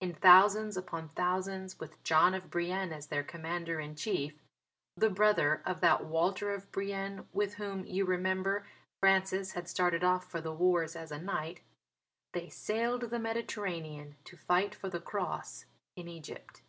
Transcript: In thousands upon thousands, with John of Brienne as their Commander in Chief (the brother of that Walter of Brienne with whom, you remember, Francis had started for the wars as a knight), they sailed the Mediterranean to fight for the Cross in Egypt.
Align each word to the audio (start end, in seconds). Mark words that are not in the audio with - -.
In 0.00 0.14
thousands 0.14 0.78
upon 0.78 1.10
thousands, 1.10 1.78
with 1.78 2.02
John 2.02 2.32
of 2.32 2.48
Brienne 2.50 2.94
as 2.94 3.08
their 3.08 3.22
Commander 3.22 3.78
in 3.78 3.94
Chief 3.94 4.32
(the 4.96 5.10
brother 5.10 5.60
of 5.66 5.82
that 5.82 6.06
Walter 6.06 6.54
of 6.54 6.72
Brienne 6.72 7.28
with 7.34 7.56
whom, 7.56 7.84
you 7.84 8.06
remember, 8.06 8.66
Francis 9.00 9.52
had 9.52 9.68
started 9.68 10.02
for 10.22 10.40
the 10.40 10.54
wars 10.54 10.96
as 10.96 11.12
a 11.12 11.18
knight), 11.20 11.60
they 12.32 12.48
sailed 12.48 13.10
the 13.10 13.18
Mediterranean 13.18 14.16
to 14.24 14.34
fight 14.38 14.74
for 14.74 14.88
the 14.88 14.98
Cross 14.98 15.66
in 15.94 16.08
Egypt. 16.08 16.62